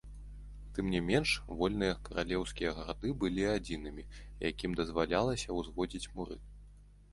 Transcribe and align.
Тым 0.77 0.85
не 0.93 1.01
менш, 1.09 1.33
вольныя 1.59 1.97
каралеўскія 2.07 2.73
гарады 2.79 3.13
былі 3.25 3.45
адзінымі, 3.53 4.09
якім 4.51 4.71
дазвалялася 4.83 5.61
ўзводзіць 5.61 6.05
муры. 6.17 6.43